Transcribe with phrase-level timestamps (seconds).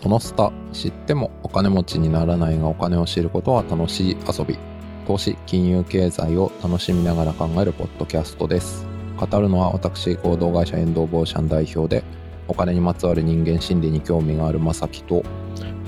[0.00, 4.56] そのスタ知ってもお金持ちにならないがお金を知ることは楽しい遊び。
[5.08, 8.86] 投資金融経済を楽しみながら考えるポッドキャストです。
[9.16, 12.04] 語るのは私合同会社遠藤ボーシャン代表で
[12.46, 15.24] お金にまつわる人間心理に興味があるまさきと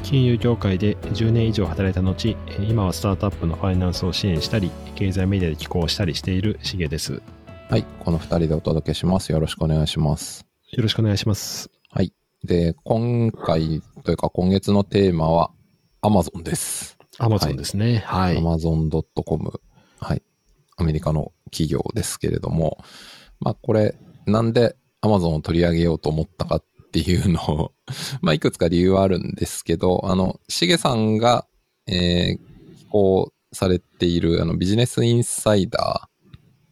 [0.03, 7.22] 金融業界で10年以上働いた後今はスタートアップのファイナンスを支援したり経済メディアで寄稿したりしているしげです。
[7.68, 9.31] はいこの2人でお届けします。
[9.31, 10.45] よろしくお願いします。
[10.72, 11.68] よろしくお願いします。
[11.68, 11.79] はい
[12.44, 15.50] で今回というか今月のテーマは
[16.03, 18.03] Amazon ですアマゾンですね。
[18.07, 18.39] はい。
[18.39, 19.61] Amazon.com。
[20.00, 20.22] はい。
[20.79, 22.82] アメリカの企業ですけれども、
[23.40, 27.72] まあこれ、なんで Amazon を取り上げようと思ったかっていうのを、
[28.22, 31.46] まあいくつか理由はあるんですけど、あの、しげさんが、
[31.86, 36.09] えー、寄稿されているあのビジネスインサイダ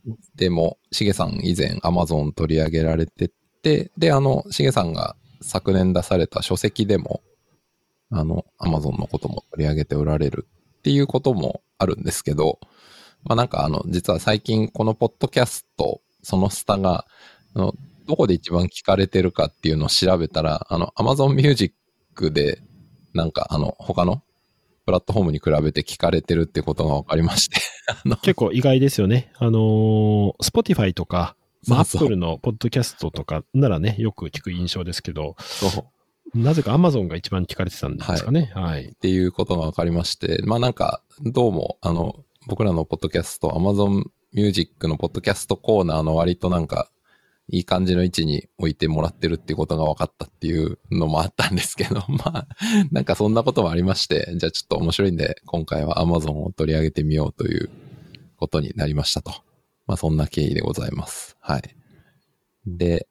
[0.06, 3.30] ーでも、しげさん以前 Amazon 取り上げられて
[3.62, 7.22] て、で、あの、しげさんが昨年出された書籍でも、
[8.10, 10.46] あの、アマゾンのことも取り上げておられる
[10.78, 12.58] っていうこともあるんですけど、
[13.24, 17.06] まあなんかあの、実は最近このポッドキャスト、そのスタが、
[17.54, 17.74] あの、
[18.06, 21.72] どこで一番聞かれてるかっていうのを調べたら、あの、アマゾンミュージッ
[22.14, 22.62] クで、
[23.14, 24.22] なんかあの、他の
[24.86, 27.60] プラットフォームに比べて聞かれてるってことが分かりまして。
[28.22, 29.30] 結構意外ですよね。
[29.36, 31.36] あのー、Spotify とか、
[31.68, 35.36] まあ、そうそう Apple のポッドキャストとかならね、よく聞く印象ですけど。
[36.34, 38.52] なぜか Amazon が一番聞かれてたんですかね？
[38.54, 38.88] はい。
[38.88, 46.90] っていうことが分かりまして、まあなんか、どうも、あの、僕らのポッドキャスト、Amazon Music のポッドキャストコーナーの割となんか、
[47.50, 52.46] いい感じの位置に置いてもらってるっていうことが分かったっていうのもあったんですけど、 まあ、
[52.92, 57.70] なんかそんなこともありまして、じゃあちょっと面白いんで、今回は Amazon を取り上げてみようという
[58.36, 59.32] ことになりましたと。
[59.88, 61.36] まあそんな経緯でございます。
[61.40, 61.62] はい。
[62.66, 63.08] で、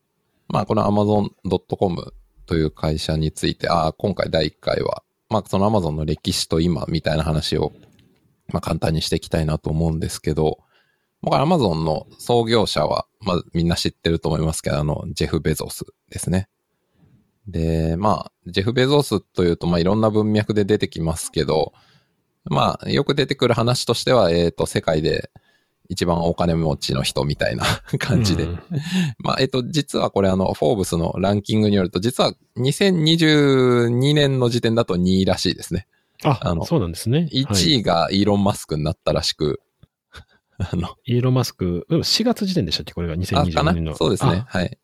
[0.47, 2.13] まあこの Amazon.com
[2.45, 7.73] という会社について、ああ、今回第1回は、まあその Amazon の歴史と今みたいな話を、
[8.53, 10.59] まあ簡単にしていきたいなと思うんですけど、
[11.21, 16.47] 僕は Amazon の創業者は、まあみんな知ってると思いますけど、あの、ジェフ・ベゾスですね。
[17.47, 21.73] で、まあ、ジェフ・ベゾスというと、まあいろんな文脈で出てきますけど、
[22.45, 25.31] まあよく出てくる話としては、えっ、と、世界で
[25.89, 27.65] 一番お金持ちの人みたいな
[27.99, 28.59] 感じで、うん
[29.19, 35.87] まあ、えっと、実はこれあの、フォーブスのランキングによると、実は2022年の時点だと2位らしいですね。
[36.23, 37.29] ああのそうなんですね。
[37.31, 39.61] 1はい位がイーロン・マスクになったらしく、
[40.57, 42.93] あの、イーロン・マスク、うん4月時点でしたっけ？
[42.93, 43.91] これがあ、か2022年の。
[43.91, 43.97] な？
[43.97, 44.43] そうですね。
[44.47, 44.77] はい。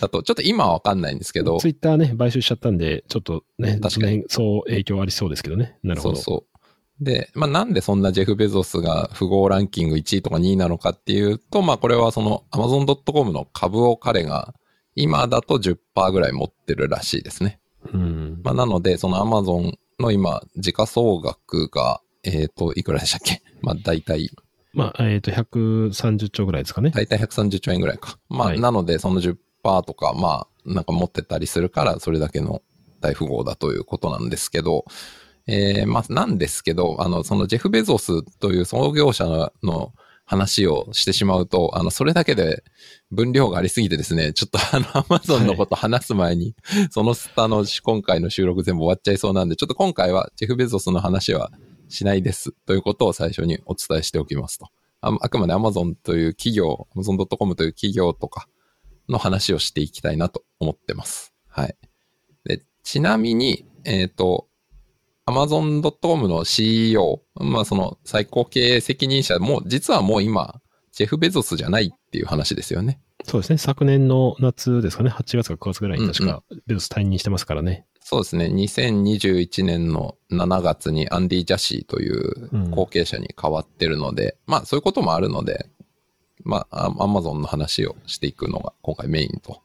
[0.00, 5.78] だと、ちょっと今はわかんないんですけど、ツイッターね、買収しちゃったんで、ちょっとね、確かにそう影響ありそうですけどね。
[5.82, 6.16] なるほど。
[6.16, 6.53] そうそう。
[7.00, 14.54] で、まあ、なんでそんなジェフ・ベゾスが富豪ランキング1位とか2位なのかっていうと、まあ、これはその Amazon.com の株を彼が
[14.94, 17.60] 今だと10%ぐらい持ってるらしいですね。
[17.92, 18.40] うん。
[18.42, 23.42] まあ、なので、その Amazon の今、時価総額が、えっ、と、いくらでしたっけ？
[23.60, 24.30] まあ、大体、
[24.72, 26.90] まあ、えっ、と、130兆ぐらいですかね。
[26.90, 28.18] 大体130兆円ぐらいか。
[28.28, 29.36] まあ、はいなので、その10%
[29.82, 32.62] とか、まあ、なんか持ってたりするから、それだけの
[33.00, 34.84] 大富豪だということなんですけど、
[35.46, 39.92] えー、まあ、なんですけど、あの、そのジェフ・ベゾスという創業者の
[40.24, 42.64] 話をしてしまうと、あの、それだけで
[43.10, 46.54] 分量がありすぎてですね、ちょっとあの、アマゾンのこと話す前に、
[46.90, 51.52] そのスタの今回の収録全部終わっちゃいそうなんで、ちょっと今回はジェフ・ベゾスの話は
[51.88, 54.68] しないですということを最初にお伝えしておきますと。
[55.02, 58.48] ああくまで Amazon という企業、Amazon.com という企業とか
[59.10, 61.34] の話をしていきたいなと思ってます。
[61.48, 61.76] はい。
[62.44, 64.48] で、ちなみに、えっ、と、
[65.26, 70.60] Amazon.com の CEO、まあその最高経営責任者も、実はもう今、
[70.92, 73.00] ジェフ・ベゾスじゃないっていう話ですよね。
[73.24, 73.58] そうですね。
[73.58, 75.10] 昨年の夏ですかね。
[75.10, 77.86] 8月か9月ぐらいに確うんか、ベゾス退任してますからね。
[78.00, 78.46] そうですね。
[78.46, 85.70] 2021年の7月にアンディ・ジャシーといううん後継者に変わってるので、まあそういうこともあるので、
[86.44, 89.62] まあアマゾンの話をしていくのが今回メインと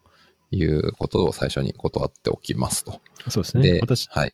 [0.51, 3.01] いうことを最初に断っておきますと。
[3.27, 3.73] そうですね。
[3.73, 4.33] で、私、はい。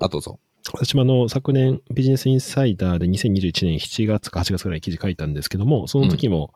[0.00, 0.40] あ、どうぞ。
[0.72, 6.52] 私もあの、昨年、ビジネスインサイダーで2021年7月か8月ぐらいに記事書いたんですけども、その時も、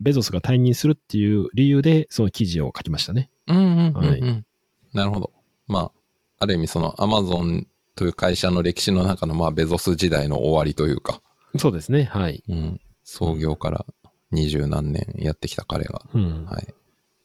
[0.00, 3.30] ベゾスが退任するっていう理由で、その記事を書きましたね。
[3.46, 4.44] うんうんうん、うんはい
[4.92, 5.30] なるほど。
[5.68, 5.92] まあ、
[6.40, 11.22] ある意味そのアマゾンという会社の歴史の中のまあベゾス時代の終わりというか、
[11.58, 12.04] そうですね。
[12.04, 12.42] はい。
[12.48, 13.86] うん、創業から
[14.30, 16.44] 二十何年やってきた彼が、うん。
[16.46, 16.74] はい、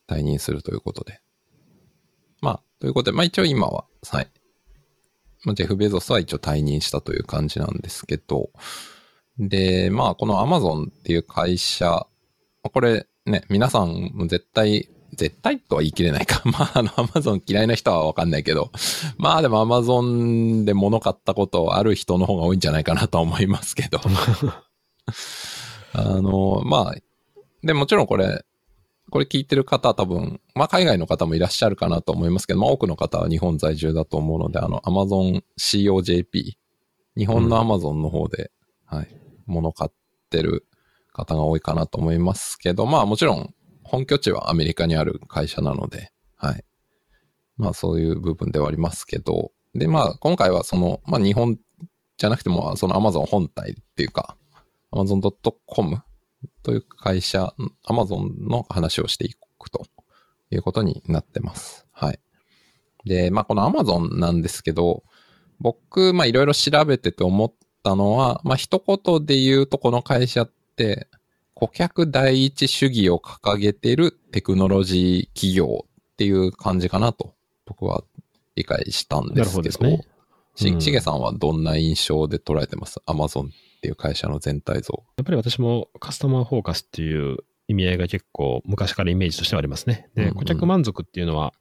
[0.08, 1.22] 退任するということで。
[2.42, 4.28] まあ、ということで、まあ一応今は、はい。
[5.44, 8.50] まあ、ジェフ・ベゾスは一応退任したという感じなんですけど、
[9.40, 12.08] で、まあこのアマゾンっていう会社、ま
[12.64, 16.42] あこれね、皆さんも絶対絶対とは言い切れないか。
[16.50, 18.72] まあ、あの、アマゾン嫌いな人はわかんないけど、
[19.18, 24.00] まあでもアマゾンで物買ったことある人の方が多いんじゃないかなとは思いますけど。
[25.94, 26.96] あの、まあ、
[27.64, 28.44] で、もちろんこれ、
[29.10, 36.54] これ聞いてる方は多分、まあ海外の方もいらっしゃるかなと思いますけど、まあ多くの方は日本在住だと思うので、あの、Amazon COJP、
[37.16, 38.52] 日本の Amazon の方で、
[38.86, 39.08] はい、
[39.46, 39.92] 物買っ
[40.30, 40.66] てる
[41.14, 46.64] 方が多いかなと思いますけど、まあもちろん本拠地はアメリカにある会社なので、はい。
[47.56, 51.58] まあそういう部分ではありますけど、でまあ今回はその、まあ日本
[52.18, 54.38] じゃなくてもその Amazon 本体っていうか、
[54.92, 56.02] Amazon.com
[56.64, 57.54] という会社、
[57.88, 59.86] Amazon の話をしていくと
[60.52, 61.86] いうことになってます。
[61.92, 62.20] はい。
[63.06, 65.04] で、まあこの Amazon なんですけど、
[65.60, 67.54] 僕、まあいろいろ調べてて思っ
[67.84, 71.08] たのは、まあ一言で言うとこの会社って、
[71.54, 77.34] 顧客第一主義を掲げてるテクノロジー企業っていう感じかなと、
[77.66, 78.04] 僕は
[78.56, 80.00] 理解したんですけど。
[80.56, 83.00] し、しげさんはどんな印象で捉えてます？
[83.06, 83.50] アマゾンっ
[83.80, 85.04] ていう会社の全体像。
[85.18, 87.38] やっぱり私もカスタマーフォーカスっていう
[87.68, 90.10] 意味合いが結構昔からイメージとしてはありますね。
[90.16, 91.54] で、顧客満足っていうのは、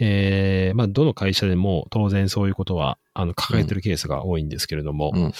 [0.00, 5.34] えー、まあ、どの会社でも当然そういうことは、あの、掲げてるケースが多いんですけれども、うん、だ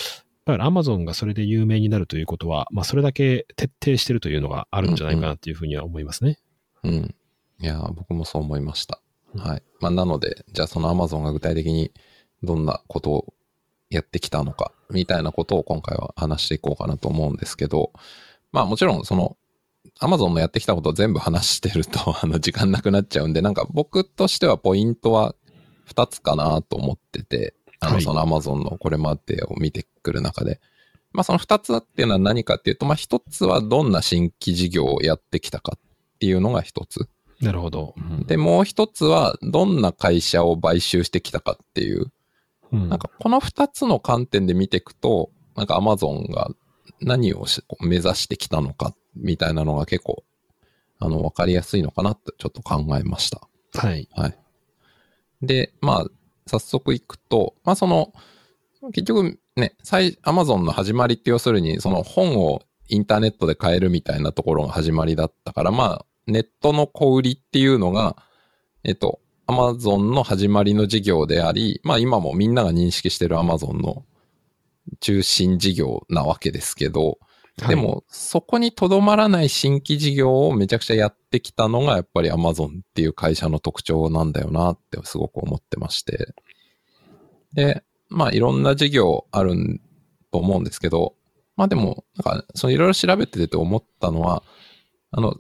[0.47, 6.39] からアマゾンがそれで有名になるということは、まあ、それだけ徹底してるというのがあるんじゃないかなっていうふうには思いますね。
[6.83, 7.15] うん、うん。
[7.61, 9.01] いや、僕もそう思いました。
[9.37, 9.63] はい。
[9.81, 11.93] まあ、なので、じゃあそのアマゾンが具体的に
[12.43, 13.35] どんなことを
[13.91, 17.93] やってきたのか、みたいなことを今回は話していこうかなと思うんですけど、
[18.53, 19.37] まあもちろんその、
[20.01, 25.35] アマゾンのやってきたことを全部話してると、 あの、時間なくなっちゃうんで、なんか僕としてはポイントは
[25.89, 30.61] 2つかなと思ってて、あの、そのアマゾンのこれまでを見てくる中で。
[31.13, 37.09] まあその二つっていうのは何かっていうと、まあ一つはどんな新規事業をやってきたかっていうのが一つ。
[37.41, 37.95] なるほど。
[37.97, 42.13] うん、で、もう一つはどんな会社を買収してきたかっていう。
[42.73, 46.51] うん、なんかこの二つの観点で見ていくと、なんかアマゾンが
[47.01, 47.47] 何を
[47.81, 50.25] 目指してきたのかみたいなのが結構、
[50.99, 53.49] あの、わかりやすいのかなってちょっと考えました。
[53.75, 54.09] はい。
[54.13, 54.39] はい。
[55.43, 56.07] で、まあ、
[56.47, 58.13] 早速行くと、まあその、
[58.93, 59.77] 結局ね、
[60.23, 68.17] アマゾンの始まりって要するに、その本をインターネットで買えるみたいなところが始まりだったから、まあ、ネットの小売りっていうのが、
[68.85, 74.05] えっと、アマゾンの始まりの事業であり、まあ今もみんなが認識してるアマゾンの
[75.01, 77.19] 中心事業なわけですけど、
[77.67, 86.35] でも、そこにとどまらない新規事業をめちゃくちゃやってきたのが、やっぱり Amazon っていう会社の特徴なんだよなってすごく思ってまして。
[87.55, 89.81] で、まあいろんな事業ある
[90.31, 91.15] と思うんですけど、
[91.57, 94.43] まあでも、なんか、そのいろいろ調べてて思ったのは、
[95.11, 95.35] あの、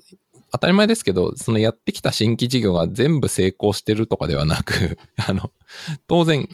[0.52, 5.52] 当たり前ですけど、そのやってきた新規事業が全部成功してるとかではなく、 あの、
[6.06, 6.48] 当然、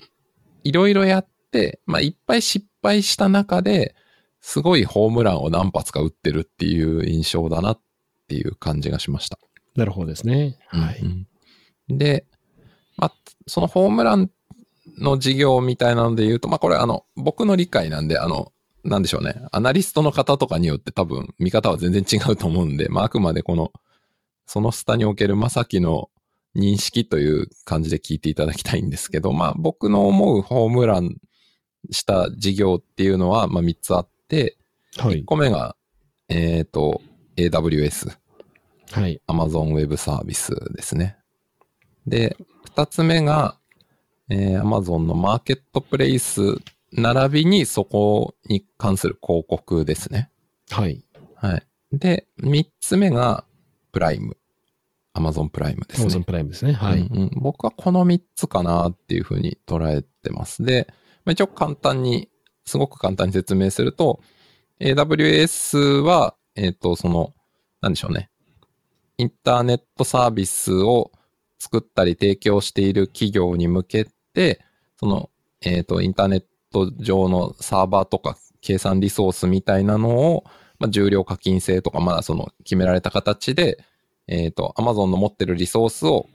[0.64, 3.94] いろいろやって、まあいっぱい失敗した中で、
[4.40, 7.80] すごいホームランを何発か打ってるっていう印象だなっ
[8.28, 9.38] ていう感じがしました。
[9.74, 10.58] なるほどですね。
[10.68, 11.00] はい。
[11.00, 12.26] うん、で、
[12.96, 13.12] まあ、
[13.46, 14.30] そのホームラン
[14.98, 18.52] の事業みたいなので言うと、まあこれあの、僕の理解なんで、あの、
[18.84, 19.34] なんでしょうね。
[19.50, 23.72] アナリストの方とかによって多分見方は全然違うと思うんで、まああくまでこの、
[24.46, 26.10] そのスタにおけるまさきの
[26.56, 31.16] 認識という感じで聞いていただきたいんですけど、まあ僕の思うホームラン
[31.90, 34.56] した事業っていうのは、まあ3つあって、
[34.96, 35.76] はい、1個目が、
[36.28, 37.00] えっ、ー、と、
[37.36, 38.16] AWS。
[38.92, 39.20] はい。
[39.26, 41.16] Amazon Web サービスですね。
[42.06, 42.36] で、
[42.76, 43.58] 2つ目が、
[44.28, 46.40] えー、Amazon のマーケットプレイス
[46.92, 50.30] 並びにそこに関する広告ですね。
[50.70, 51.04] はい。
[51.34, 51.66] はい。
[51.92, 53.44] で、三つ目が
[53.94, 54.36] プライム。
[55.16, 56.08] Amazon プライムですね。
[56.08, 56.72] Amazon プライムですね。
[56.72, 57.30] はい、うんうん。
[57.36, 60.64] 僕はこの三つかなっていうふうに捉えてます。
[60.64, 60.88] で、
[61.24, 62.28] まあ、一応簡単に、
[62.66, 64.20] すごく簡単に説明すると、
[64.80, 67.32] AWS は、えっ、ー、と、その、
[67.80, 68.30] なんでしょうね。
[69.16, 71.12] インターネットサービスを
[71.60, 74.64] 作ったり提供している企業に向けて、
[74.98, 80.44] その、えっ、ー、と、インターネット上のサーバーとか計算リソースみたいなのを、
[80.84, 83.82] まあ、重量課金制とか、まだその決められた形で、
[84.26, 86.28] えっ、ー、と、Amazon の持ってるリソースを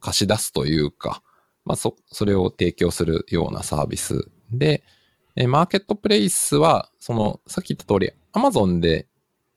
[0.00, 1.22] 貸し出すというか、
[1.66, 4.82] まあ、そ、それを提供するようなサービスで、
[5.36, 9.06] えー、マーケットプレイスは、その、さっき言った通り、Amazon で、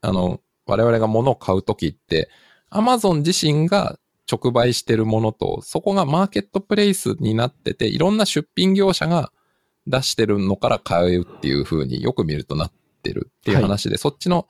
[0.01, 2.29] あの、我々が物を買うときって、
[2.69, 3.97] Amazon 自身が
[4.29, 9.31] 直売してるものと、そこがマーケットプレイスになってて、いろんな出品業者が
[9.88, 14.48] 出してるのから買うっていう風によく見るとなってるっていう話で、はい、そっちの、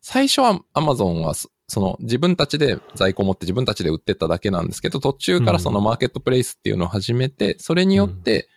[0.00, 8.48] 最初は Amazon はそその自分たちで在庫持って自分たちで売ってっただけなんですけど、途中からそのマーケットプレイスっていうのを始めて、それによって、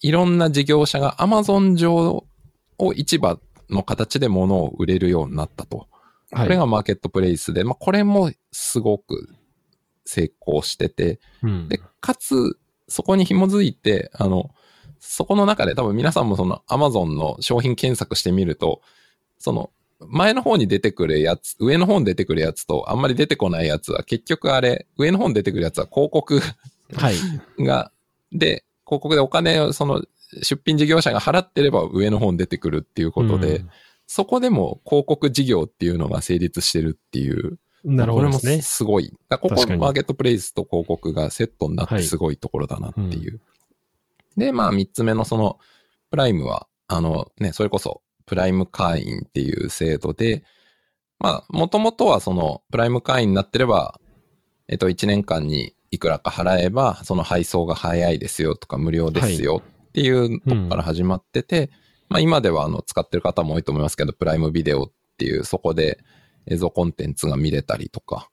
[0.00, 2.26] いろんな事業者が Amazon 上
[2.78, 3.38] を市場
[3.70, 5.86] の形で物を売れるようになったと。
[6.32, 6.46] はい。
[6.46, 9.28] これがマーケットプレイスで、まあこれもすごく
[10.04, 14.50] 成功してて、うんで、かつ、そこに紐づいて、あの、
[15.04, 18.80] そこの中で多分皆さんもその Amazon の商品検索してみると、
[19.38, 26.40] その前の方に出てくるやつ、上の方に出てくるやつとあんまり出てこないやつは結局あれ、上の方に出てくるやつは広告
[26.94, 27.16] はい。
[27.58, 27.90] が、
[28.30, 30.04] で、広告でお金をその
[30.40, 33.64] 出品事業者が払ってれば上の方に出てくるっていうことで、
[34.06, 38.62] そこでも広告事業っていうのが成立してるっていううんなるほどねこれも。
[38.62, 39.12] すごい。
[39.28, 43.40] ここマーケットプレイスと広告がセットになってすごいところだなっていう。
[44.36, 45.58] で、まあ三つ目のその
[46.10, 50.44] プライムは、あのね、それこそプライム会員っていう制度で、
[51.18, 54.00] まあもともとはそのプライム会員になってれば、
[54.68, 61.70] えっと1年間にいくらか払えば、その配送が早いですよとか無料ですよっていうとこから始まってて、
[62.08, 65.98] まあ今ではあの使ってる方も多いと思いますけど、プライムビデオっていうそこで
[66.46, 68.30] 映像コンテンツが見れたりとか、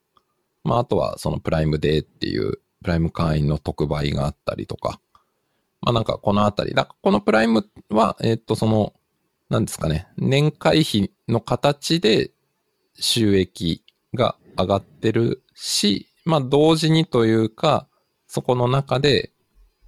[0.63, 5.01] まああとはそのプライムデーっていうプライム会員の特売があったりとか、
[5.81, 8.93] まあなんかこのあたり、だこのプライムは、えっとその、
[9.49, 12.31] なんですかね、年会費の形で
[12.95, 13.83] 収益
[14.13, 17.87] が上がってるし、まあ同時にというか、
[18.27, 19.31] そこの中で、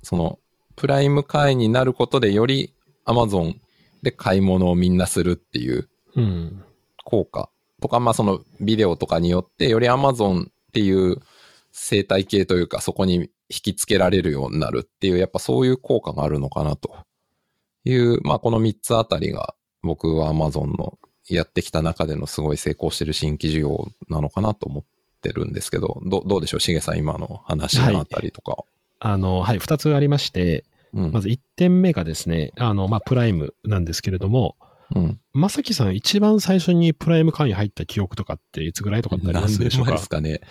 [0.04, 0.40] その
[0.76, 2.74] プライム会員になることでより
[3.06, 3.56] Amazon
[4.02, 6.64] で買い物をみんなするっていううん。
[7.04, 7.50] 効果
[7.82, 11.18] とか、まあそのビデオとかによって、より Amazon っていう
[11.72, 16.96] 生態系というか、そこに引き付けられるようになるっていう、やっぱそういう効果があるのかなと
[17.84, 24.84] いう、まあこの3つあたりが僕は Amazon のやってきた中でのすごい成功してる新規事業なのかなと思っ
[25.22, 26.60] てるんですけど、どどうでしょう？
[26.60, 28.64] しげさん今の話のあたりとか。
[29.00, 31.12] あの、はい、二つありまして、うん。
[31.12, 34.56] まず1点目がですね、あの、まあ、プライムなんですけれども、
[34.96, 35.20] うん。
[35.34, 39.92] まさきさん一番最初にプライム会員入った記憶とかっていつぐらいとかってありますでしょうか？
[39.92, 40.42] ですかね。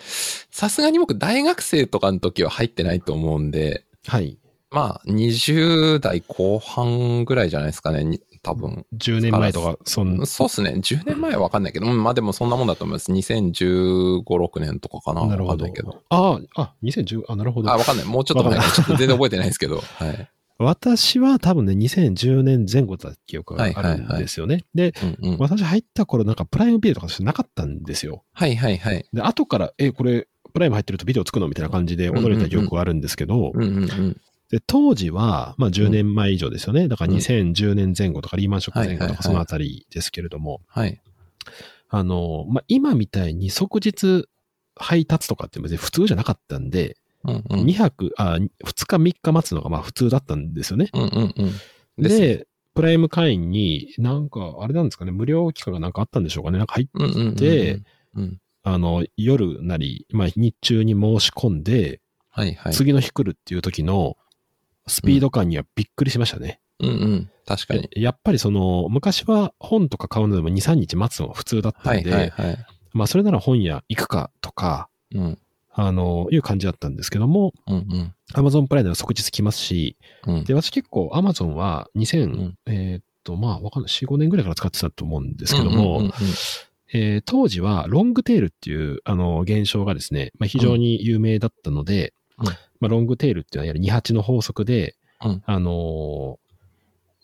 [0.49, 4.37] さすがに僕大学生とかの時は入ってないと思うんで、はい。
[4.71, 8.85] まあ、20代後半ぐらいじゃないですかね、に多分。
[8.95, 10.75] 10年前とか、そんそうっすね。
[10.77, 13.11] 10年前はわかんないけど、うんまあでもそんなもんだと思います。
[13.11, 15.27] 2015、6年とかかな。
[15.27, 16.01] なるほどわかんないけど。。
[16.07, 17.77] ああ、あ、2010、あ、なるほどあ、。
[17.77, 18.05] わかんない。
[18.05, 19.77] もうちょっと前ちょっと全然覚えてないですけど。
[19.81, 20.29] はい。
[20.63, 24.65] 私は多分ね、2010年前後だった記憶があるんですよね。
[24.73, 25.37] で、うんうん。
[25.39, 28.23] 私入った頃なんかプライムビデオとかしなかったんですよ。
[28.33, 29.05] はいはいはい。
[29.13, 34.17] で、後から、え、これ、プライム入ってるとビデオつくのみたいな感じで驚いた記憶があるんですけど、うんうんうん。
[34.49, 36.87] で、当時は、まあ10年前以上ですよね。
[36.87, 41.01] だからうん2010年前後とかリーマンショック前後はいはいはいとかそのあたりですけれども、はい。
[41.89, 44.25] あの、まあ今みたいに即日
[44.75, 47.65] 配達とかって別に普通じゃなかったんで、うんうん。
[47.65, 48.49] 2泊、あ、2
[48.85, 50.89] 日3日待つのがまあ普通だったんですよね。
[50.93, 51.33] うんうん
[51.97, 52.03] うん。
[52.03, 56.57] で、でプライム会員になんか、あれなんですかね、無料期間がなんかあったんでしょうかね。
[56.57, 57.35] なんか入っうんうんうんうん。
[57.35, 57.81] で
[58.15, 58.41] うん。
[58.63, 62.73] あの、夜なり、まあ日中に申し込んで、はいはい。
[62.73, 64.17] 次の日来るっていう時の
[64.87, 66.61] スピード感にはびっくりしましたね。
[66.79, 67.31] うんうん。
[67.45, 67.89] 確かに。
[67.95, 72.57] やっぱりその、昔は本とか買うのでも2、3日待つのが普通だったはいんで、はいはい。
[72.93, 75.37] まあそれなら本屋行くかとか、うん。
[75.73, 78.13] あの、いう感じだったんですけども、うんうん。
[78.33, 79.97] Amazon プライムは即日来ますし、
[80.27, 80.43] うん。
[80.43, 82.57] で、私結構 Amazon は2000、ん。
[82.65, 86.11] えーっと、まあわかんない、4、5年ぐらいから使ってたと思うんですけども、うんうんうん
[86.93, 92.45] えー当時はロングテールっていう、あの、現象がですね、まあ、非常に有名だったので、うん。
[92.47, 95.43] まあ、ロングテールっていうのはやはり28の法則で、うん。
[95.45, 96.41] あのー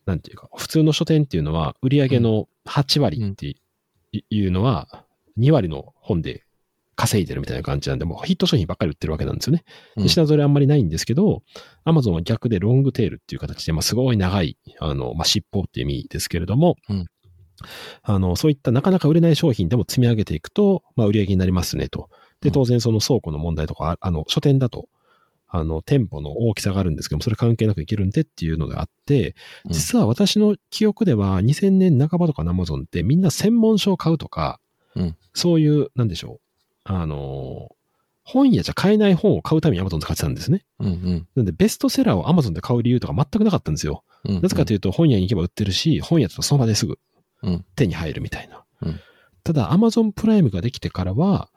[0.05, 3.47] なんていうか、普通の書店っていうのは、売上の8割って
[4.13, 5.03] いいうのは、
[5.37, 6.45] 2割の本で
[6.97, 9.63] 稼いでるみたいな感じなんで、もうヒット商品ばっかり売ってるわけなんですよね。
[9.95, 11.43] うんで品ぞれあんまりないんですけど、
[11.85, 17.05] アマゾンは逆でロングテールっていう形で、まあ、すごい長い、あの、まあ、尻尾っていう意味ですけれども、うん
[18.03, 22.09] あの、そういったなかなか売れない商品でも積み上げていくと、まあ、売り上げになりますねと。
[22.41, 24.87] で、うん当然その倉庫の問題とか、ああの、書店だと、
[25.49, 29.35] あの、店舗の大きさがあるんですけども、それ関係なくいけるんでっていうのがあって、
[29.65, 34.59] うん実は私の記憶では2000年半ばとかのアマゾンってみんな専門書を買うとか、
[34.95, 36.46] うんそういう、なんでしょう。
[36.87, 37.69] あの、
[38.23, 40.65] 本屋じゃ買えない本を買うためにアマゾン使ってたんですね。
[40.79, 44.03] うんうんなんでベストセラーをアマゾンで買う理由とか全くなかったんですよ。
[44.25, 44.41] うん。
[44.41, 46.99] なぜかというと本屋に行けば売ってるし、本屋だとその場ですぐ
[47.43, 48.63] うん手に入るみたいな。
[48.81, 48.99] うん
[49.43, 51.49] ただ、アマゾンプライムができてからは、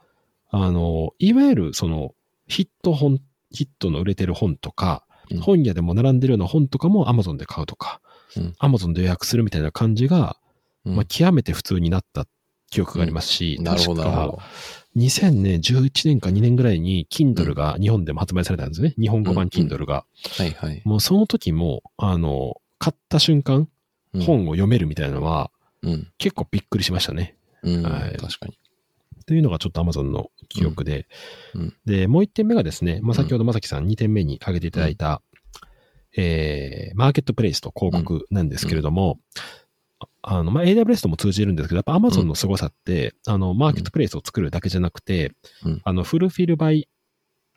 [0.50, 2.14] あの、いわゆるその
[2.46, 3.18] ヒット本、
[3.50, 8.00] ヒットの売れてる本とか、うん本屋でも並んでるような本とかもアマゾンで買うとか
[8.37, 10.37] うん、アマゾンで予約するみたいな感じが、
[10.84, 12.26] うんまあ、極めて普通になった
[12.70, 14.38] 記憶がありますし、なるほど、なるほど。
[14.97, 18.94] 2011年か2年ぐらいに Kindle が日本でも発売されたんですね。
[18.99, 20.04] 日本語版 Kindle が。
[20.37, 20.82] はいはい。
[20.85, 23.68] もうその時も、あの、買った瞬間、
[24.12, 26.09] うん本を読めるみたいなのは、うん。
[26.18, 27.37] 結構びっくりしましたね。
[27.62, 27.82] うん。
[27.85, 28.59] はい確かに。
[29.25, 31.06] というのがちょっと Amazon の記憶で。
[31.54, 35.23] うんうんで、もう1点目がですね、まあ、先ほどまさきさん2点目に挙げていただいた、
[36.16, 39.20] えー、マーケットプレイスと広告なんですけれども、
[40.22, 45.32] ああの、まあ、AWS とも通じるんですけど、やっぱ Amazon の凄さって、あの、マーケットプレイスを作るだけじゃなくて、
[45.64, 45.80] うん。
[45.84, 46.88] あの、フルフィルバイ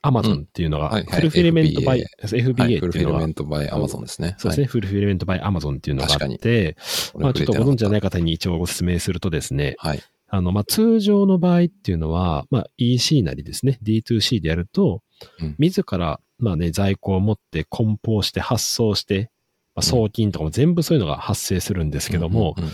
[0.03, 2.43] Amazon っていうのが、フルフィルメントバイ、は FBA い。
[2.45, 4.35] っていうのはフルフィルメ、ントバイアマゾンですね。
[4.37, 6.75] そうですね、フルフィルメントバイ Amazon っていうのがあって、
[7.15, 10.03] まあちょっとご存知じゃないか方に一応ご説明するとですね、はい。
[10.27, 15.03] あの、まあ、通常の場合っていうのは、まあ、EC なりですね、D2C でやると、
[15.39, 15.55] うん。
[15.59, 19.29] 自ら、まあね、在庫を持って梱包して発送して、
[19.75, 22.71] まあ、送金とかも全部そういうのが発生するんですけども、うんうん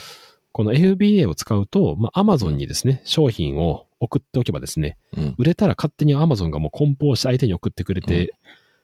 [0.51, 5.35] この FBA を使うと、まあ、Amazon にですね、商品を送っておけばですね、うん。
[5.37, 8.29] 売れたら勝手に Amazon がもう梱包して相手に送ってくれて、うん。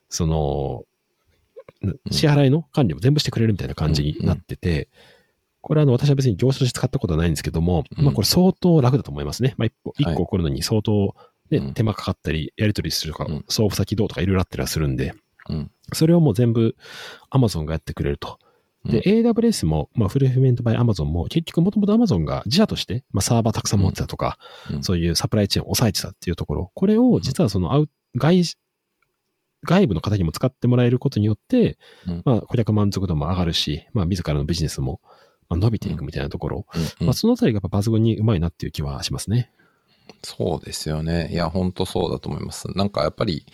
[0.08, 0.84] その、
[2.10, 4.88] 支払いの管理も全部してくれるみたいな感じになってて、
[5.60, 8.04] これはあの私は別に業者として使ったことはないんですけども、うん。
[8.04, 9.54] まあこれ相当楽だと思いますね。
[9.58, 10.14] まあ一歩、はい。
[10.14, 11.14] 一個送るのに相当、
[11.50, 11.74] ねうん。
[11.74, 15.12] 手間かかったり、やり取りするとかうん、送付先どうとかいろいろあったりはするんで、
[15.48, 16.74] うんそれをもう全部
[17.30, 18.40] Amazon がやってくれると。
[18.84, 24.38] で、AWS も、まあ、フルフィメントバイ Amazon も、結局もともと Amazon が自社として、まあ、サーバーたくさん持ってたとか、
[24.70, 28.42] うんそういうサプライチェーンを抑えてたっていうところ、これを実はそのアウ外、
[29.64, 35.00] 外部の方にも使ってもらえることによって、うんまあ、顧客満足度も上がるし、まあ、自らのビジネスも
[35.48, 39.50] まあ伸びていくみたいなところ、うんうんまあ、そのあたりがやっぱ抜群にうまいなっていう気はしますね。
[40.22, 41.28] そうですよね。
[41.32, 42.68] いや、本当そうだと思います。
[42.76, 43.46] なんかやっぱり、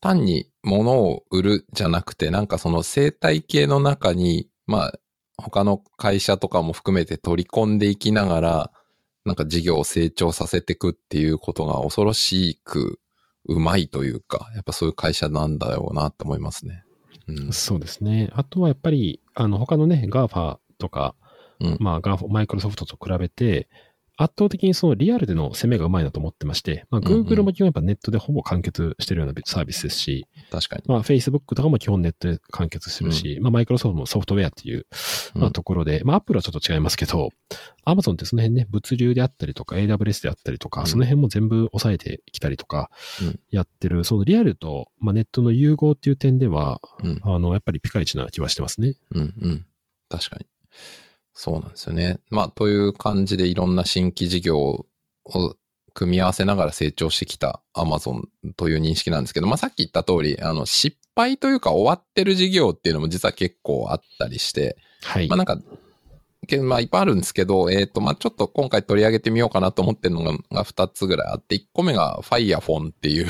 [0.00, 4.92] 単に物を売るじゃなくて、なんかその生態系の中に、まあ、
[5.38, 8.70] 他の会社とかも含めて取り込んでいきながら、
[9.24, 13.00] なんか事業を成長させていくっていうことが恐ろしく
[13.46, 16.84] うまいというか、やっぱそういう会社なんだろうなって思いますね。
[17.28, 17.52] うん。
[17.52, 18.30] そうですね。
[18.32, 21.14] あとはやっぱり、あの、他のね、GAFA とか、
[21.60, 23.68] うんまあ、マイクロソフトと比べて、
[24.16, 30.82] 圧倒的にそのリアルでの攻めがうまいなと思ってまして、まあ、うんうん Google も基本やっぱネットでほぼ完結してるようなサービスですし、確かに。
[30.86, 34.86] まあ、Facebook とかも基本ネットで完結してるし、まあ、マイクロソフトもソフトウェアっていう、
[35.34, 37.30] まあ、うんところで、まあ、Apple はちょっと違いますけど、
[37.86, 47.20] Amazon ってその辺ね、物流であったりとか、AWS であったりとか、うんその辺も全部抑えてきたりとかうん、やってる、そのリアルと、まあ、ネットの融合っていう点では、うん。
[47.22, 48.94] あの、やっぱりピカイチな気はしてますね。
[49.14, 49.66] うんうん。
[50.08, 50.46] 確かに。
[51.38, 52.18] そうなんですよね。
[52.30, 54.86] まあ、という感じでいろんな新規事業を
[55.92, 58.22] 組み合わせながら成長してきた Amazon
[58.56, 65.28] という認識なんですけど、まあ、さっき言った通り、あの、失敗というか終わってる事業っていうのも実は結構あったりして、はい。
[65.28, 65.58] まあ、なんか、
[66.46, 73.26] けまあ、いっぱいあるんですけど、えっ、と、まあ、ちょっと今回取り上げてみようかなと思ってるのがが2つぐらいあって、1個目が Firefone っていう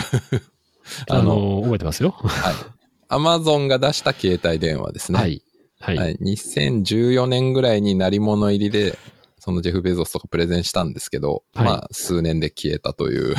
[1.11, 2.11] あの、覚えてますよ。
[2.11, 2.55] はい。
[3.09, 5.19] Amazon が出した携帯電話ですね。
[5.19, 5.43] はい。
[5.81, 5.97] はい。
[5.97, 6.17] はい。
[6.17, 8.99] 2014年ぐらいに鳴り物入りで、
[9.39, 13.37] そのジェフ・ベゾスとかプレゼンしたんですけど、はいまあ、数年で消えたという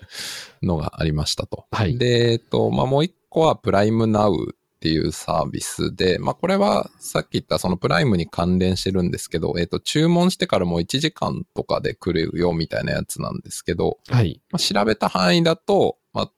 [0.62, 1.66] のがありましたと。
[1.70, 14.40] はいで、えっと、まあ、もう一個はプライムナウっていうサービスで、まあ、これはさっき言ったそのプライムに関連してるんですけど、えっと、注文してからもう1時間とかで来るよみたいなやつなんですけど、はい。
[14.50, 16.32] まあ、調べた範囲だと、まあ、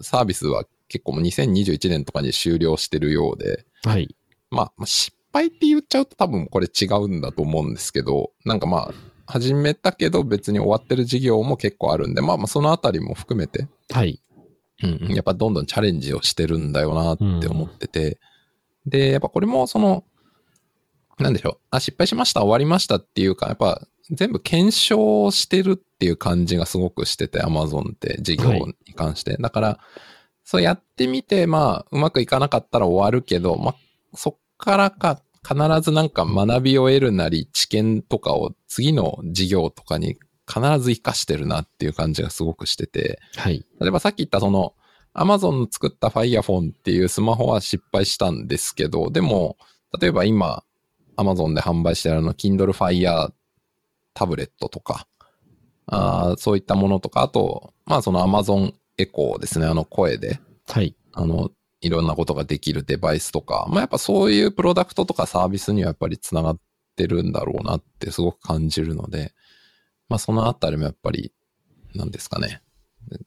[0.00, 4.14] サービスは結構もう2021年とかに終了してるようで、はい。
[4.50, 8.94] まあ、まあ失敗って言っちゃうと多分これ違うんだと思うんですけど、なんかまあ、
[9.26, 14.20] 始めたけど別に終わってる事業も結構あるんで、まあまあそのあたりも含めて、はい。
[14.82, 18.18] うん、やっぱどんどんチャレンジをしてるんだよなって思ってて、
[18.86, 20.04] で、やっぱこれもその、
[21.18, 29.36] なんでしょう、あ、失敗しました、終わりましたっていうか、やっぱ全部検証してるっていう感じがすごくしてて、Amazon って事業に関して。
[29.36, 29.78] だから、
[30.44, 33.74] そうやってみて、まあ、うまくいかなかったら終わるけど、まあ、
[34.14, 43.64] そっからか、必ずなんか学びを得るなり、知見とかを次の事業とかに必ず活かしてるなっていう感じがすごくしてて、はい。
[43.80, 44.74] 例えばさっき言ったその、
[45.14, 49.56] Amazon の作った Firefone っていうスマホは失敗したんですけど、でも、
[50.00, 50.62] 例えば今、
[51.16, 53.32] Amazon で販売してあるあの Kindle Fire
[54.14, 55.06] タブレットとか、
[55.86, 60.94] あーそういったものとか、あと、まあその Amazon Echo ですね、あの声で、はい。
[61.12, 66.58] あの、いろんなことができるデバイスとか、まあやっぱそういうプロダクトとかサービスにはやっぱりつながっ
[66.96, 69.32] てるんだろうなってすごく感じるので、
[70.08, 71.32] まあそのあたりもやっぱり、
[71.94, 72.62] なんですかね。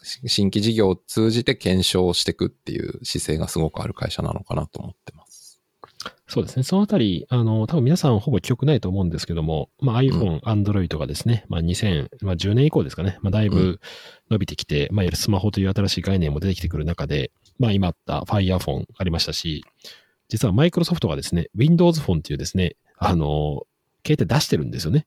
[0.03, 5.33] 新規事業を通じて検証していくっていう姿勢がすごくある会社なのかなと思ってます。
[6.27, 6.63] そうですね。
[6.63, 13.79] そのあたり、あの、多分皆さんほぼ記憶ないと思うんですけども、まあ、iPhone、Android がですね、まあ、2010年以降ですかね、まあ、だいぶ
[14.31, 19.63] 伸びてきて、まあ、いわゆるスマホという新しい概念も出てきてくる中で、まあ、今あった Fire Phone ありましたし、
[20.29, 23.65] 実はマイクロソフトがですね、Windows Phone っていうですね、あの、
[24.05, 25.05] 携帯出してるんですよね。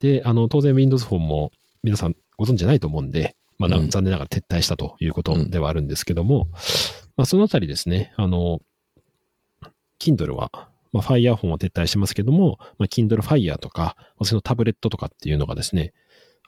[0.00, 1.52] で、あの、当然 Windows Phone も
[1.82, 6.48] 皆さんご存知ないと思うんで、まあ、残念ながら撤退したということではあるんですけども、
[7.16, 8.60] まあ、そのあたりですね、あの、
[9.98, 10.50] Kindle は、
[10.92, 15.92] まあ、Fire Phone は撤退してますけども、まあ、Kindle Fire とか、私のタブレットとかっていうのがですね、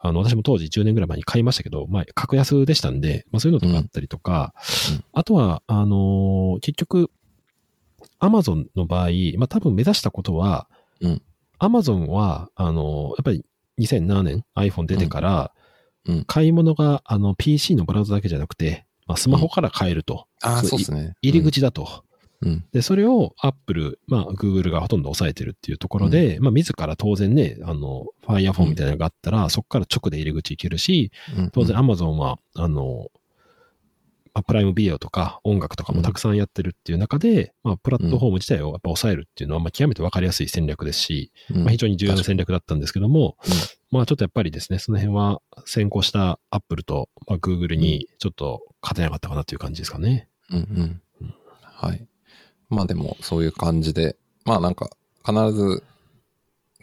[0.03, 4.55] あの、私も当時10年ぐらい前に買いましたけど、まあ、格安でしたんで、まあ、そういうのとかあったりとか、
[4.93, 7.11] うん、あとは、あのー、結局、
[8.19, 10.69] Amazon の場合、まあ、多分目指したことは、
[11.03, 11.23] うん、
[11.59, 13.45] Amazon は、あのー、やっぱり
[13.79, 15.53] 2007年 iPhone 出てから、
[16.07, 20.27] うん、買い物が、あの、PC のブラウザだけじゃなくて、まあ、スマホから買えると。
[20.41, 21.15] ああ、そうですね。
[21.21, 22.05] 入り口だと。
[22.43, 31.13] うん、で、それを Apple、まあ Google がほとんど抑えてるっていうところで、うん、まあ自ら当然ね、あの、Fire Phone みたいなのがあったら、うん、そこから直で入り口行けるし、
[31.53, 33.09] 当然 Amazon は、あの、
[34.33, 43.37] まあ、プライムビデオとか音楽とかもたくさんやってるっていう中で、まあプラットフォーム自体をやっぱ抑えるっていうのは、まあ極めてわかりやすい戦略ですし、まあ非常に重要な戦略だったんですけども、
[43.91, 50.29] まあちょっとやっぱりですね、その辺は先行した Apple と、まあ、Google にちょっと勝てなかったかなという感じですかね。
[50.51, 50.59] うん。
[50.59, 51.35] うん。
[51.63, 52.07] はい。
[52.71, 54.91] まあでもそういう感じで、まあなんか
[55.25, 55.83] 必ず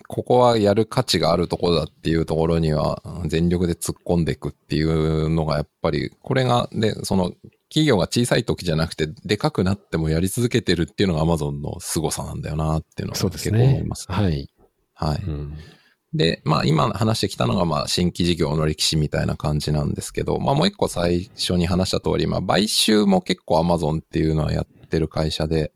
[0.08, 7.34] ここはやる価値があるところだっていうところには全力で突っ込んでいくっていうのがやっぱり、これが、で、その
[7.69, 14.15] 企業が小さい時じゃなくてでかくなってもやり続けてるっていうのが Amazon の凄さなんだよなっていうのは結構思いますね。
[14.15, 14.50] はい。
[14.93, 15.23] はい。
[15.28, 15.58] うん
[16.13, 25.72] で、まあ今話してきたのがまあ新規事業の歴史みたいな感じなんですけど、まあもう一個最初に話した通り、まあ買収も結構 Amazon っていうのはやってる会社で、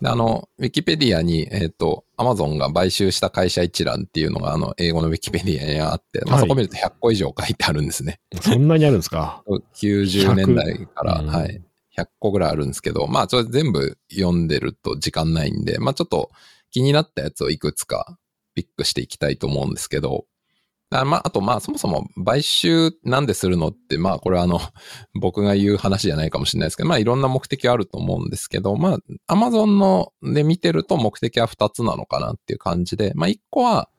[0.00, 8.20] で、あの、ウィキペディアに、えっ、ー、と、アマゾンが買収した会社一覧っていうのが、あの、英語のウィキペディアにあって、まあ、そこ見ると100個以上書いてあるんですね。
[8.40, 9.42] そんなにあるんですか
[9.74, 11.62] ?90 年代から、はい。
[11.98, 16.30] 100個ぐらいあるんですけど、まあ、それ全部読んでると時間ないんで、まあ、ちょっと
[16.70, 18.18] 気になったやつをいくつか
[18.58, 20.24] ピックしていきたいと思うんですけど、
[20.90, 24.58] あまあ、あと、まあ、そもそも買収なんでするのって、まあ、これはあの、
[25.20, 33.90] 僕が言う話じゃないかもしれないですけど、まあ、いろんな目的あると思うんですけど、まあ、アマゾンので見てると目的は2つなのかなっていう感じで、まあ、1個は、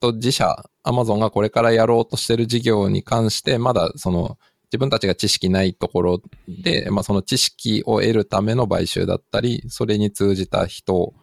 [0.00, 4.36] と自社、アマゾンがこれからやろうとしてる事業に関して、まだその、
[4.72, 11.14] 自分たちが知識ないところで、まあ、その知識を得るための買収だったり、それに通じた人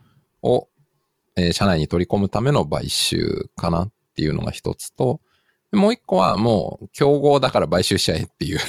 [0.41, 0.69] を、
[1.35, 5.21] えー、社内に取り込むための買収かなっていうのが一つと、
[5.73, 8.59] もう一個はもう競合だから買収しちゃえっていう。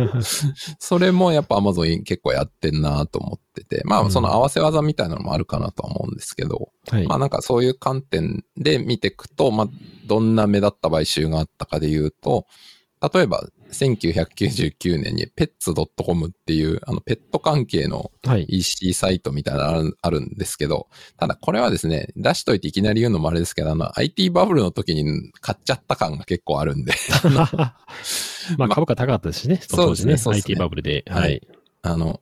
[0.78, 9.68] それもやっぱ Amazon 結構やってんなと思ってて、まあその合わせ技みたいなのもあるかなとは思うんですけど、うん、まあなんかそういう観点で見ていくと、まあ
[10.06, 12.46] どんな目立った買収があったかで言うと、
[13.00, 18.10] 例えば1999年にペッツ .com っていう、あの、ペット関係の
[18.48, 20.84] EC サイトみたいなのあるんですけど、はい、
[21.18, 26.92] ただこれはですね、出しといていきなり言うのもあれですけど、あの、IT バブルの時に買っちゃった感が結構あるんで
[28.56, 30.14] まあ株価高かったですしね、そうですね。
[30.14, 31.04] ね IT バブルで。
[31.08, 31.46] はい。
[31.82, 32.20] あの、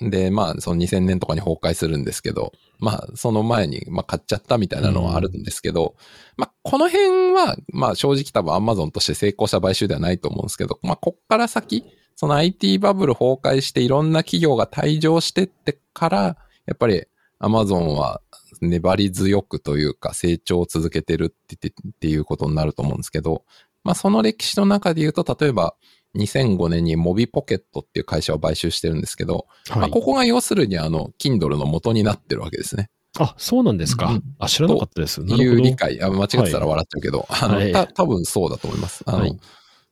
[0.00, 5.94] で、まあ、その2000年とかに崩壊するんですけど、まあ、その前に、まあ、買っちゃったみたいなのはあるんですけど、うん、
[6.36, 11.84] まあ、この辺は、まあ、正直多分 Amazon として成功した買収ではないと思うんですけど、まあ、こっから先、
[12.16, 16.18] その IT バブル崩壊していろんな企業が退場してってから、
[16.66, 17.04] やっぱり
[17.40, 18.20] Amazon は
[18.60, 23.44] 粘り強くというか成長を続けてるってっていうことになると思うんですけど、
[23.84, 25.74] まあ、その歴史の中で言うと、例えば、
[26.16, 32.90] 2005年にモビポケットっていう会社を買収してるんですけど、はい、まあ、ここが要するにあの、Kindle の元になってるわけですね。
[33.18, 34.06] あ、そうなんですか。
[34.06, 35.20] うん、あ、知らなかったです。
[35.22, 36.02] いう理解。
[36.02, 39.04] あ間違ってたら笑っちゃうけど、はい、あの、た、多分そうだと思います。
[39.06, 39.38] あの、はい、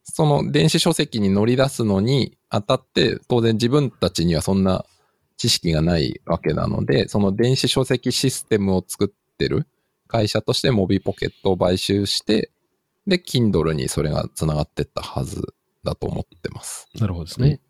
[0.02, 4.84] その電子書籍に乗り出すのにあたって、当然自分たちにはそんな
[5.36, 9.66] 知識がないわけなので、その電子書籍システムを作ってる
[10.08, 12.50] 会社としてモビポケットを買収して、
[13.06, 16.88] で、Kindle にそれが繋がってったはずだと思ってます。
[16.98, 17.60] なるほどですね。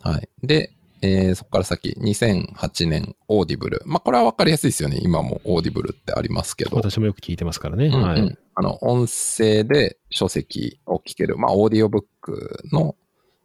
[0.00, 0.28] はい。
[0.42, 0.72] で、
[1.02, 3.82] えー、そこから先、2008年、 Audible。
[3.86, 4.98] まあ、これは分かりやすいですよね。
[5.02, 6.76] 今も Audible ってありますけど。
[6.76, 7.86] 私もよく聞いてますからね。
[7.86, 8.38] うんうん、はい。
[8.54, 12.94] あの、音声で書籍を聞ける、まあ、オーディオブックの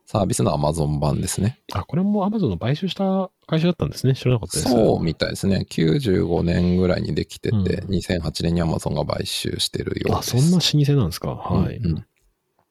[0.06, 1.60] サービスの Amazon 版ですね。
[1.73, 4.13] あ、これも Amazon の買収した会社だったんですね。
[4.13, 4.69] 知らなかったです。
[4.69, 5.65] そうみたいですね。
[5.69, 10.38] 95年ぐらいにできてて、うん、2008年に Amazon が買収してるようです。
[10.38, 11.36] あ、そんな老舗なんですか。
[11.36, 11.77] はい。
[11.77, 12.06] うん、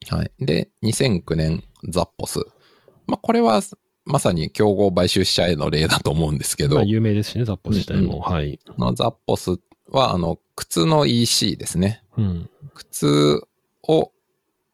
[0.08, 0.30] はい。
[0.38, 2.40] で、2009年、ザッポス。
[3.06, 3.60] まあ、これは、
[4.04, 8.20] まさに競合買収しちゃえの例だと思うんですけど、まあ、有名ですしね、ザッポス自体も。
[8.20, 8.60] はい。
[8.66, 9.58] あのザッポス
[9.90, 12.02] は、あの、靴の EC ですね。
[12.16, 12.50] うん。
[12.74, 13.40] 靴
[13.88, 14.12] を、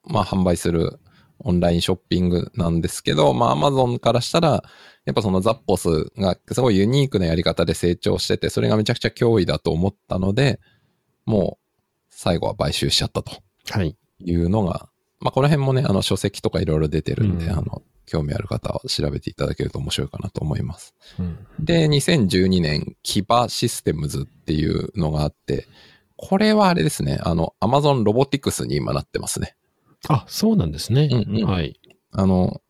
[0.04, 1.00] まあ、販売する
[1.38, 4.62] オンラインショッピングなんですけど、まあ、アマゾンからしたら、
[5.04, 10.60] やっぱそのザッポスがすごいユニークなやり方で成長してて、それがめちゃくちゃ脅威だと思ったので、
[11.24, 11.66] もう、
[12.10, 13.32] 最後は買収しちゃったと
[13.70, 13.96] はい。
[14.20, 14.88] いうのが、
[15.22, 20.94] まあ、この辺もね、あの、書籍とかいろいろ出てるんで、うんあの、興味ある方は調べていただけると面白いかなと思います。
[21.18, 21.38] うん。
[21.60, 25.68] で、2012年、キバシステムズっていうのがあって、
[26.16, 29.54] これはあれですね、あの、アマゾンロボティクスに今なってますね。
[30.08, 31.08] あ、そうなんですね。
[31.10, 31.78] うんうんはい。
[32.10, 32.60] あの、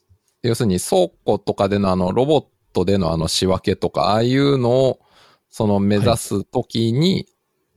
[0.43, 5.01] 要するに倉庫とかでのあの、ロボットでのあの仕分けとか、ああいうのを、
[5.49, 7.27] その目指すときに、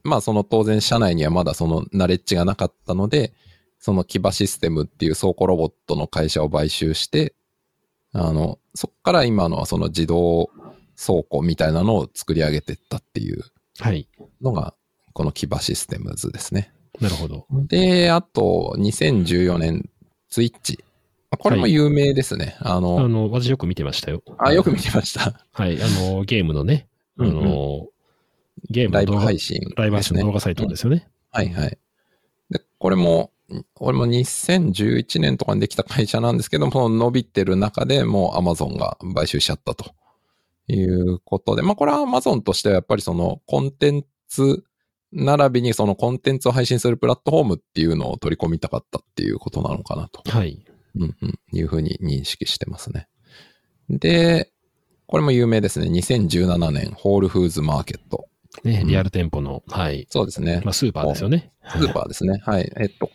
[0.02, 3.32] まあその当然社内にはまだそのナレッジがなかったので、
[3.78, 7.34] そのキバシステムっていう倉庫ロボットの会社を買収して、
[8.12, 10.50] あの、そっから今のはその自動
[10.96, 13.42] 倉庫みたいなのを作り上げてったっていう
[13.78, 14.08] はい。
[14.40, 14.74] のが、
[15.12, 16.72] このキバシステムズですね。
[17.00, 17.46] なるほど。
[17.68, 19.88] で、あと、2014年、
[20.30, 20.82] ツイッチ。
[21.38, 22.56] これも有名ですね。
[22.60, 24.22] あの、あの、私よく見てましたよ。
[24.38, 25.44] あ、よく見てました。
[25.52, 25.78] はい。
[25.82, 27.88] あの、ゲームのね、あうんうんの、
[28.70, 31.06] ゲームライブ配信、ライブ配信の動画サイトですよね。
[31.30, 31.78] はいはい。
[32.50, 33.30] で、これも、
[33.78, 39.94] 俺も2011年とかにできた会社なんですけども、伸びてる中でもう Amazon が買収しちゃったと
[40.68, 44.64] いうことで、まあこれは Amazon としてはやっぱりそのコンテンツ
[45.12, 50.22] 並びにそのコンテンツを配信するプラットフォームっていうのを取り込みたかったっていうことなのかなと。
[50.28, 50.64] はい。
[50.96, 53.06] うんうん、いうふうに認識してますね。
[53.90, 54.50] で、
[55.06, 55.88] これも有名ですね。
[55.88, 58.28] 2017年、ホールフーズマーケット。
[58.64, 60.06] ね、うんリアル店舗の、はい。
[60.10, 60.62] そうですね。
[60.64, 61.52] まあ、スーパーですよね。
[61.68, 62.40] スーパーですね。
[62.44, 62.72] はい。
[62.78, 63.10] えっと、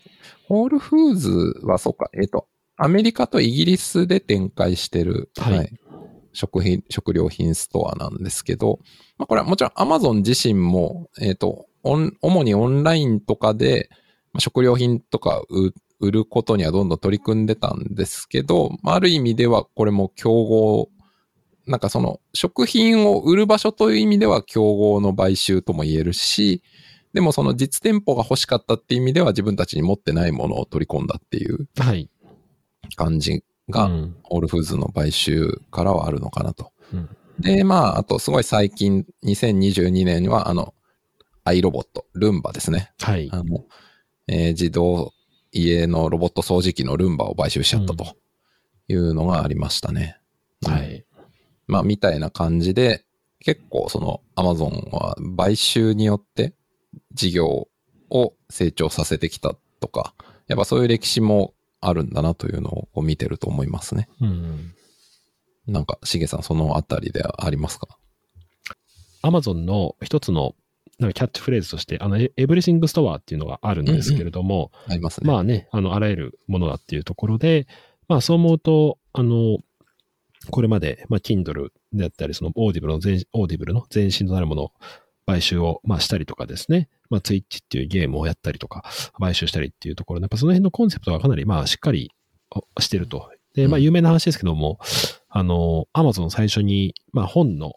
[0.48, 5.72] ホールフーズはそうか、えっと、アメリカとイギリスで展開してる、はい。
[6.34, 8.80] 食品、食料品ストアなんですけど、
[9.18, 13.90] まあこれはもちろん Amazon 自身も、えっと、オン主にオンラインとかで、
[14.34, 20.90] まあ食料品とか売売ることにはどんどん取り組んでたんですけど、まあある意味ではこれも競合、
[21.68, 26.64] なんかその食品を売る場所という意味では競合の買収とも言えるし、
[27.14, 32.10] でもその実店舗が欲しかったっていう意味では自分たちに持ってないものを取り込んだっていうはい。
[32.96, 36.72] 感じが、うんオールフーズの買収からはあるのかなと。
[36.94, 40.76] うんで、まあ、あとすごい最近、2022年にはあの、
[41.44, 42.92] アイロボット、ルンバですね。
[43.00, 43.30] はい。
[43.32, 43.66] あの、
[44.28, 45.12] えー自動
[45.52, 48.16] 家のロボット掃除機のルンバを買収しちゃったと
[48.88, 50.18] いうのがありましたね。
[50.66, 51.04] はい。
[51.68, 53.06] まあ、みたいな感じで、
[53.40, 56.54] 結構そのアマゾンは買収によって
[57.14, 57.68] 事業
[58.10, 60.14] を成長させてきたとか、
[60.48, 64.10] やっぱそういう歴史もあるんだなというのを見てると思いますね。
[64.20, 64.74] うん。
[65.68, 67.88] なんか、しげさんそのあたりでありますか？
[69.22, 70.56] アマゾンの一つの
[71.00, 75.28] なんかキャッチフレーズとして、あの、エ Everything Store っていうのがあるんですけれども、ありますね。
[75.28, 77.68] まあね、あの、あらゆるものだっていうところで、
[78.08, 79.60] まあそう思うと、あの、
[80.50, 84.72] これまで、まあ、Kindle であったり、その、 Audible の前、 Audible の前身となるものを
[85.32, 88.84] 買収を、まあ、したりとかですね、まあ、Twitch っていうゲームをやったりとか、
[89.18, 92.12] 買収したりっていうところで、やっぱその辺のコンセプトがかなり、まあ、しっかり
[92.76, 93.32] おしてると。
[93.56, 94.80] で、まあ、うん有名な話ですけども、
[95.30, 97.74] あの、Amazon 最初に、まあ、本の、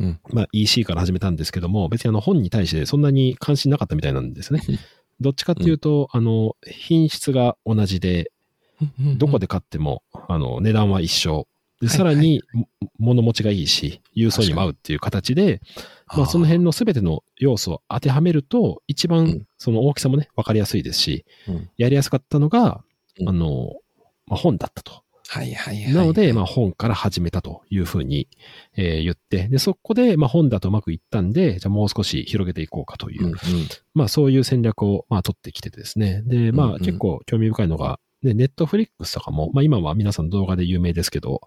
[0.00, 4.78] うんまあ、EC から始めたんですけども、別にあの、本に対してそんなに関心なかったみたいなんですねうん。
[5.20, 8.30] どっちかっていうと、あの、品質が同じで、
[9.18, 11.46] どこで買っても、あの、値段は一緒。
[11.84, 12.68] で、はいさらに、も
[12.98, 15.60] 物持ちがいいし、郵送にも合うっていう形で、
[16.16, 21.70] まあ、その辺のすべての要素を当てはめると、一番うん、その大きさもね、わかりやすいですし、うん。
[21.76, 22.84] やりやすかったのが、
[23.20, 23.28] うん。
[23.28, 23.72] あの、
[24.26, 25.04] まあ、本だったと。
[25.26, 25.94] はいはいはい。
[25.94, 28.28] なので、まあ、本から始めたというふうに、
[28.76, 33.36] えー言って、で、そこで、まあ、本だとうまくいったんで、じゃあもう少し広げていこうかという、うんうん。
[33.94, 36.22] まあ、そういう戦略を、まあ、取ってきててですね。
[36.26, 41.42] で、まあ、結構興味深いのが、で、ネットフリックスとかも、まあ、今は皆さん動画で有名ですけど、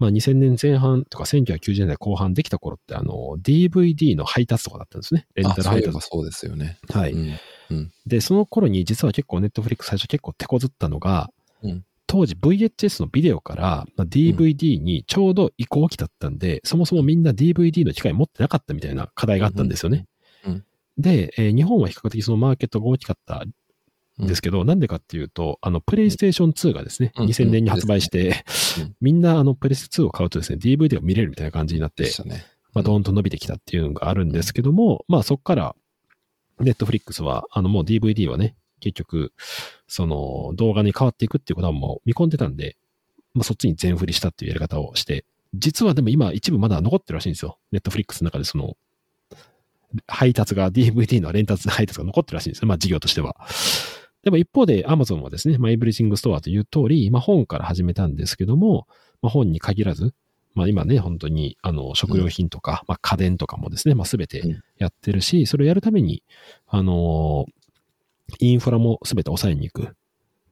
[0.00, 5.28] まあ、2000年前半とか1990年代後半できた頃って、あの、DVD の配達とかだったんですね。
[5.36, 5.92] レンあ、タル配達。
[5.92, 6.78] そうそうですよね。
[6.90, 7.12] はい。
[7.12, 7.34] うん
[7.70, 11.30] うんで、その頃に実は結構ネットフリックス最初結構手こずったのが、
[11.62, 20.06] うん当時 VHS のビデオからまあ DVD にちょうど移行期だったんで、そもそもみんな DVD の機械持ってなかったみたいな課題があったんですよね。
[20.46, 20.64] うんうん
[20.96, 23.50] で、えー日本は比較的そのマーケットが大きかったん
[24.18, 28.44] ですけど、なんでかっていうと、あの、プレイステーション2がですね、うん2000年に発売して、
[28.78, 32.44] うんみんなあの、プレステ2を買うとですね、DVD が見れるみたいな感じになってね。
[32.74, 35.76] まあ、ドーンと伸びてきたっていうのがあるんですけども、まあ、そこから、
[36.60, 39.32] Netflix は、あの、もう DVD はね、結局、
[39.86, 42.76] その、動画に変わっていくっていうことはもう見込んでたんで、
[43.34, 47.58] まあ、そっちに全振りしたっていうやり方をして、実はでも今一部まだ残ってるらしいんですよ。
[47.72, 48.76] Netflix の中でその、
[50.06, 52.68] 配達が、DVD の連達配達が残ってるらしいんですよ。
[52.68, 53.36] まあ事業としては。
[54.22, 58.86] でも一方で Amazon はですね、まあ、 Everything Store という通り、まあ本から始めたんですけども、
[59.22, 60.14] まあ本に限らず、
[60.54, 64.42] まあ今ね、本当に、あの、食料品とか、まあ家電とかもですね、まあすべて
[64.78, 66.22] やってるし、それをやるために、
[66.66, 67.46] あの
[68.40, 69.96] インフラもすべて抑えに行く。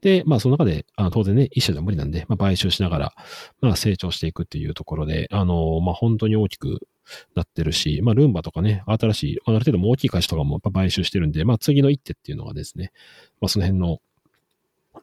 [0.00, 3.12] で、まあその中で、あの当然ね、一社では無理なんで、まあ買収しながら、
[3.60, 6.86] まあ成長していくっていうところで、あのまあ本当に大きく
[7.34, 12.92] なってるし、まあルンバとかね、新しい、ある程度も大きい会社とかもやっぱ買収してるんで、まあ次の一手っていうのがですね、
[13.40, 13.98] まあその辺の、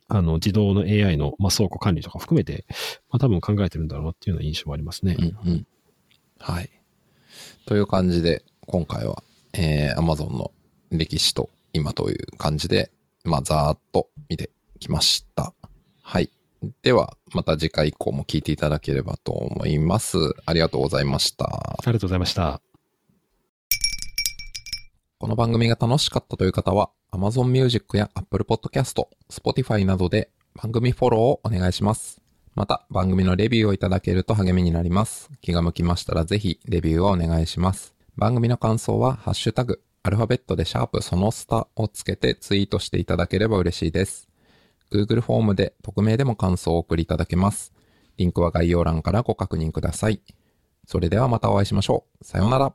[0.08, 2.66] あの自動の AI の、まあ、倉庫管理とか含めて、
[3.10, 5.16] まあ多分考えてるんだろうなっていうような印象はありますね。
[5.18, 5.68] うんうん。
[6.40, 6.70] はい。
[7.66, 10.52] という感じで、今回は、えー、Amazon の
[10.92, 12.92] 歴史と今という感じで、
[13.24, 15.54] まあ、ざーっと見てきました。
[16.02, 16.30] はい。
[16.82, 20.18] では、また次回以降も聞いていただければと思います。
[20.46, 21.46] ありがとうございました。
[21.46, 22.62] ありがとうございました。
[25.20, 32.22] この番組が楽しかったという方は、Amazon Music や Apple Podcast、Spotify などで番組フォローをお願いします。
[32.56, 35.30] また、番組のレビューをいただけると励みになります。
[35.42, 37.94] 気が向きましたらぜひ、レビューをお願いします。
[38.16, 44.33] 番組の感想は、ハッシュタグ、アルファベットでシャープそのスタをつけてツイートしていただければ嬉しいです。
[44.94, 47.74] Google フォームで匿名でも感想をお送りいただけます。
[48.18, 50.22] リンクは概要欄からご確認ください。
[50.86, 52.24] それではまたお会いしましょう。
[52.24, 52.74] さようなら。